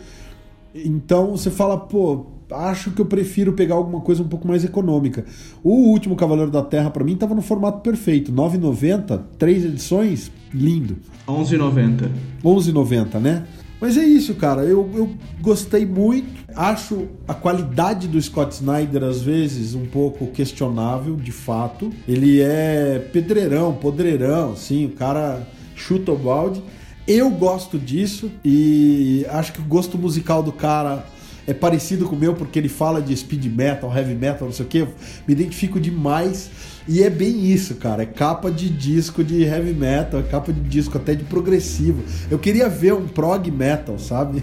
[0.74, 2.24] Então você fala, pô,
[2.54, 5.24] acho que eu prefiro pegar alguma coisa um pouco mais econômica.
[5.62, 10.96] O último Cavaleiro da Terra para mim estava no formato perfeito, 9,90, três edições, lindo.
[11.26, 12.10] 11,90.
[12.44, 13.44] 11,90, né?
[13.82, 14.62] Mas é isso, cara.
[14.62, 15.10] Eu, eu
[15.40, 16.28] gostei muito.
[16.54, 21.92] Acho a qualidade do Scott Snyder, às vezes, um pouco questionável, de fato.
[22.06, 26.62] Ele é pedreirão, podreirão, assim, o cara chuta o balde.
[27.08, 31.04] Eu gosto disso e acho que o gosto musical do cara
[31.46, 34.64] é parecido com o meu porque ele fala de speed metal, heavy metal, não sei
[34.64, 34.80] o que.
[35.26, 36.50] Me identifico demais.
[36.86, 38.02] E é bem isso, cara.
[38.02, 42.02] É capa de disco de heavy metal, é capa de disco até de progressivo.
[42.30, 44.42] Eu queria ver um prog metal, sabe?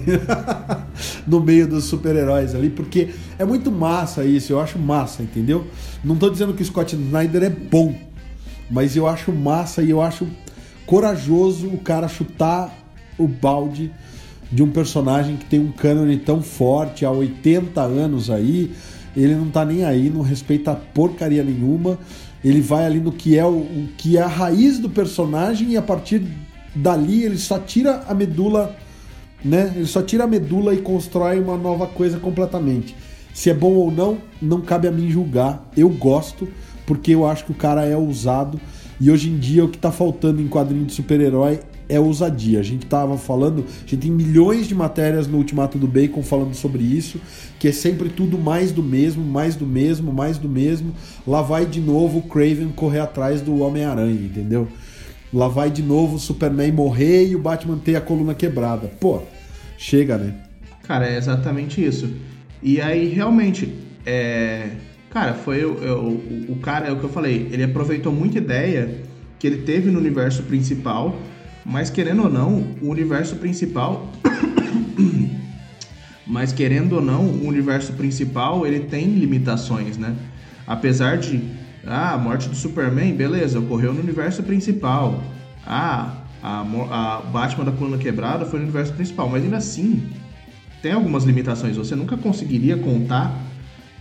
[1.28, 4.54] no meio dos super-heróis ali, porque é muito massa isso.
[4.54, 5.68] Eu acho massa, entendeu?
[6.04, 7.94] Não tô dizendo que o Scott Snyder é bom,
[8.70, 10.28] mas eu acho massa e eu acho
[10.86, 12.74] corajoso o cara chutar
[13.18, 13.92] o balde
[14.52, 18.72] de um personagem que tem um cânone tão forte há 80 anos aí.
[19.16, 22.00] Ele não tá nem aí, não respeita porcaria nenhuma
[22.44, 25.78] ele vai ali no que é o, o, que é a raiz do personagem e
[25.78, 26.24] a partir
[26.74, 28.76] dali ele só tira a medula,
[29.44, 29.74] né?
[29.76, 32.96] Ele só tira a medula e constrói uma nova coisa completamente.
[33.34, 35.70] Se é bom ou não, não cabe a mim julgar.
[35.76, 36.48] Eu gosto
[36.86, 38.60] porque eu acho que o cara é ousado
[39.00, 41.60] e hoje em dia o que está faltando em quadrinho de super-herói
[41.90, 42.60] é ousadia.
[42.60, 46.54] A gente tava falando, a gente tem milhões de matérias no Ultimato do Bacon falando
[46.54, 47.20] sobre isso,
[47.58, 50.94] que é sempre tudo mais do mesmo, mais do mesmo, mais do mesmo.
[51.28, 54.68] Lá vai de novo o Craven correr atrás do Homem-Aranha, entendeu?
[55.34, 58.88] Lá vai de novo o Superman morrer e o Batman ter a coluna quebrada.
[59.00, 59.22] Pô,
[59.78, 60.36] chega, né?
[60.84, 62.10] Cara, é exatamente isso.
[62.62, 63.74] E aí, realmente,
[64.06, 64.70] é...
[65.10, 65.72] Cara, foi o,
[66.50, 69.02] o cara, é o que eu falei, ele aproveitou muita ideia
[69.40, 71.18] que ele teve no universo principal
[71.70, 74.12] mas querendo ou não, o universo principal.
[76.26, 80.16] Mas querendo ou não, o universo principal ele tem limitações, né?
[80.66, 81.42] Apesar de
[81.86, 85.24] Ah, a morte do Superman, beleza, ocorreu no universo principal.
[85.66, 90.04] Ah, a, a Batman da coluna quebrada foi no universo principal, mas ainda assim
[90.82, 91.78] tem algumas limitações.
[91.78, 93.36] Você nunca conseguiria contar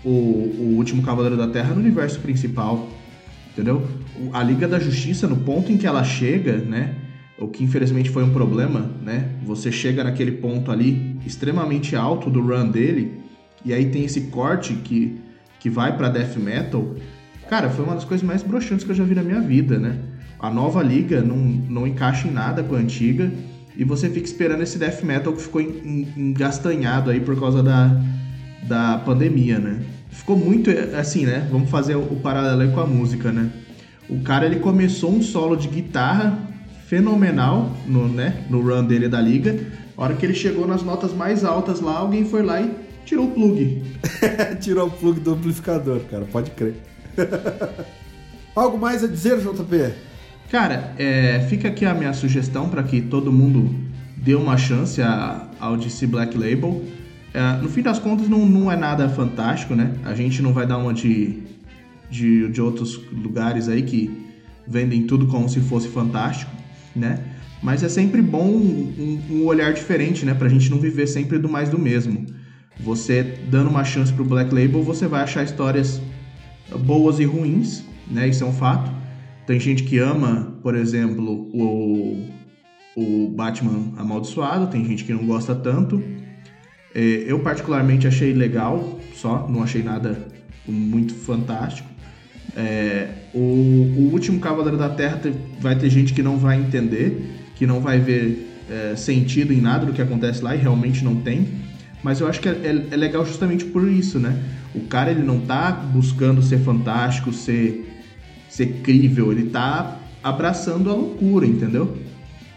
[0.04, 2.88] o, o último Cavaleiro da Terra no universo principal,
[3.52, 3.86] entendeu?
[4.32, 6.94] A Liga da Justiça, no ponto em que ela chega, né?
[7.40, 9.30] O que infelizmente foi um problema, né?
[9.44, 13.20] Você chega naquele ponto ali extremamente alto do run dele,
[13.64, 15.20] e aí tem esse corte que,
[15.60, 16.96] que vai para death metal.
[17.48, 19.98] Cara, foi uma das coisas mais broxantes que eu já vi na minha vida, né?
[20.38, 23.32] A nova liga não, não encaixa em nada com a antiga
[23.76, 28.00] e você fica esperando esse death metal que ficou engastanhado aí por causa da,
[28.64, 29.80] da pandemia, né?
[30.10, 31.46] Ficou muito assim, né?
[31.50, 33.48] Vamos fazer o paralelo com a música, né?
[34.08, 36.47] O cara ele começou um solo de guitarra
[36.88, 39.58] fenomenal no, né, no run dele da liga.
[39.96, 42.70] A hora que ele chegou nas notas mais altas lá, alguém foi lá e
[43.04, 43.82] tirou o plug.
[44.60, 46.76] tirou o plug do amplificador, cara, pode crer.
[48.56, 49.92] Algo mais a dizer, JP?
[50.50, 53.74] Cara, é, fica aqui a minha sugestão para que todo mundo
[54.16, 55.00] dê uma chance
[55.60, 56.82] ao DC Black Label.
[57.34, 59.92] É, no fim das contas, não, não é nada fantástico, né?
[60.04, 61.42] A gente não vai dar uma de,
[62.10, 64.26] de, de outros lugares aí que
[64.66, 66.57] vendem tudo como se fosse fantástico,
[66.94, 67.18] né?
[67.62, 70.34] Mas é sempre bom um, um olhar diferente, né?
[70.34, 72.26] Pra gente não viver sempre do mais do mesmo.
[72.80, 76.00] Você dando uma chance pro Black Label, você vai achar histórias
[76.84, 78.28] boas e ruins, né?
[78.28, 78.90] Isso é um fato.
[79.46, 82.28] Tem gente que ama, por exemplo, o,
[82.96, 86.02] o Batman Amaldiçoado, tem gente que não gosta tanto.
[86.94, 90.28] É, eu particularmente achei legal, só, não achei nada
[90.66, 91.88] muito fantástico.
[92.56, 95.20] É, o, o, último Cavaleiro da Terra
[95.60, 99.86] vai ter gente que não vai entender, que não vai ver é, sentido em nada
[99.86, 101.48] do que acontece lá e realmente não tem.
[102.02, 104.42] Mas eu acho que é, é, é legal justamente por isso, né?
[104.74, 107.84] O cara ele não tá buscando ser fantástico, ser
[108.48, 111.96] ser crível, ele tá abraçando a loucura, entendeu?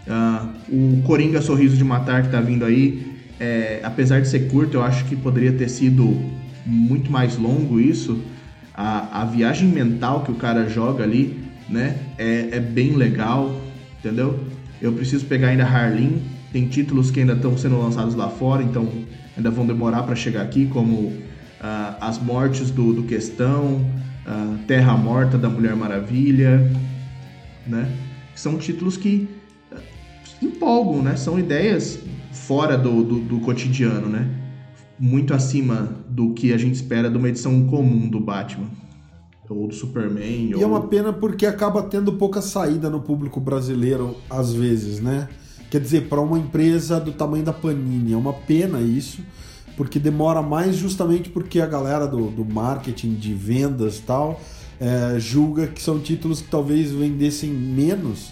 [0.07, 4.77] Uh, o Coringa Sorriso de Matar que tá vindo aí, é, apesar de ser curto,
[4.77, 6.17] eu acho que poderia ter sido
[6.65, 8.19] muito mais longo isso.
[8.73, 13.61] A, a viagem mental que o cara joga ali, né, é, é bem legal,
[13.99, 14.39] entendeu?
[14.81, 18.87] Eu preciso pegar ainda Harleen, tem títulos que ainda estão sendo lançados lá fora, então
[19.37, 23.85] ainda vão demorar para chegar aqui, como uh, As Mortes do, do Questão,
[24.25, 26.71] a Terra Morta da Mulher Maravilha,
[27.65, 27.89] né?
[28.35, 29.27] São títulos que
[29.71, 29.77] eh,
[30.41, 31.15] empolgam, né?
[31.15, 31.99] São ideias
[32.31, 34.27] fora do, do, do, cotidiano, né?
[35.03, 38.67] Muito acima do que a gente espera de uma edição comum do Batman.
[39.49, 40.51] Ou do Superman.
[40.51, 40.61] E ou...
[40.61, 45.27] é uma pena porque acaba tendo pouca saída no público brasileiro, às vezes, né?
[45.71, 49.21] Quer dizer, para uma empresa do tamanho da Panini, é uma pena isso
[49.81, 54.39] porque demora mais justamente porque a galera do, do marketing, de vendas e tal,
[54.79, 58.31] é, julga que são títulos que talvez vendessem menos.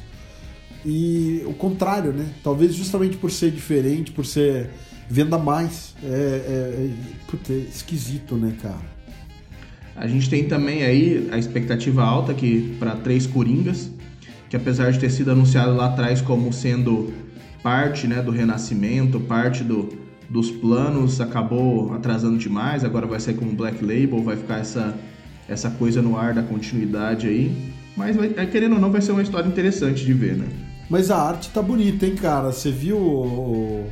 [0.85, 2.29] E o contrário, né?
[2.43, 4.69] Talvez justamente por ser diferente, por ser
[5.09, 5.95] venda mais.
[6.03, 6.89] É, é,
[7.37, 8.99] é, é esquisito, né, cara?
[9.95, 13.91] A gente tem também aí a expectativa alta que para três Coringas,
[14.49, 17.13] que apesar de ter sido anunciado lá atrás como sendo
[17.61, 19.89] parte né, do renascimento, parte do,
[20.29, 24.97] dos planos acabou atrasando demais, agora vai sair como Black Label, vai ficar essa,
[25.49, 27.73] essa coisa no ar da continuidade aí.
[27.97, 30.47] Mas vai, é, querendo ou não, vai ser uma história interessante de ver, né?
[30.89, 32.53] Mas a arte tá bonita, hein, cara?
[32.53, 33.85] Você viu o.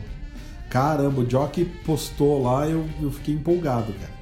[0.69, 4.17] Caramba, o Jockey postou lá eu, eu fiquei empolgado, cara.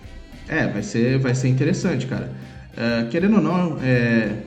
[0.47, 2.31] É, vai ser, vai ser interessante, cara.
[2.73, 4.43] Uh, querendo ou não, é.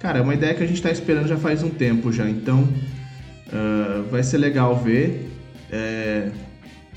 [0.00, 2.68] Cara, é uma ideia que a gente tá esperando já faz um tempo já, então
[3.48, 5.32] uh, vai ser legal ver.
[5.70, 6.30] É,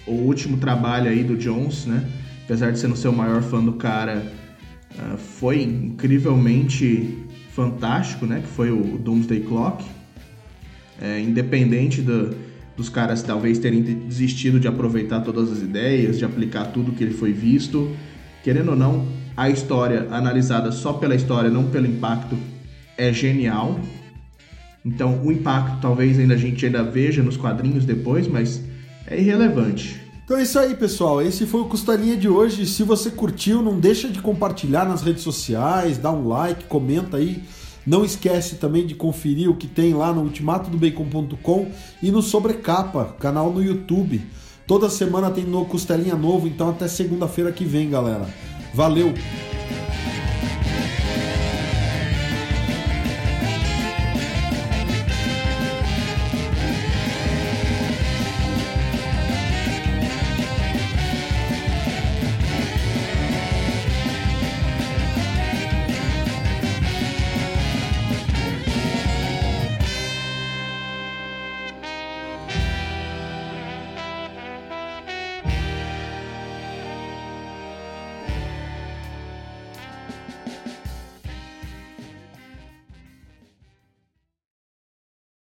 [0.05, 2.07] o último trabalho aí do Jones, né?
[2.45, 4.23] Apesar de ser no seu maior fã do cara,
[4.91, 7.17] uh, foi incrivelmente
[7.51, 8.41] fantástico, né?
[8.41, 9.83] Que foi o Doomsday Clock.
[11.01, 12.35] É, independente do,
[12.79, 17.13] dos caras talvez terem desistido de aproveitar todas as ideias, de aplicar tudo que ele
[17.13, 17.93] foi visto,
[18.41, 19.05] querendo ou não,
[19.35, 22.37] a história analisada só pela história, não pelo impacto,
[22.97, 23.77] é genial.
[24.85, 28.63] Então, o impacto talvez ainda a gente ainda veja nos quadrinhos depois, mas
[29.05, 29.99] é irrelevante.
[30.23, 31.21] Então é isso aí, pessoal.
[31.21, 32.65] Esse foi o Costelinha de hoje.
[32.65, 37.43] Se você curtiu, não deixa de compartilhar nas redes sociais, dá um like, comenta aí.
[37.85, 41.71] Não esquece também de conferir o que tem lá no ultimatodobacon.com
[42.01, 44.21] e no Sobrecapa, canal no YouTube.
[44.67, 48.27] Toda semana tem no Costelinha novo, então até segunda-feira que vem, galera.
[48.73, 49.13] Valeu!